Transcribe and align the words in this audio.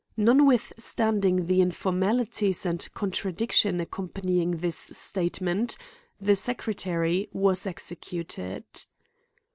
Noth 0.17 0.41
withstanding 0.47 1.45
the 1.45 1.61
informalities 1.61 2.65
and 2.65 2.91
contradiction 2.95 3.79
accompanying 3.79 4.57
his 4.57 4.75
statement, 4.75 5.77
the 6.19 6.35
secretary 6.35 7.29
was 7.31 7.67
executed. 7.67 8.65